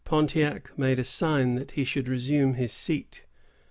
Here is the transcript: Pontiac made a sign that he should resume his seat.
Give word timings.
Pontiac 0.03 0.75
made 0.79 0.97
a 0.97 1.03
sign 1.03 1.53
that 1.53 1.69
he 1.77 1.83
should 1.83 2.07
resume 2.07 2.55
his 2.55 2.73
seat. 2.73 3.23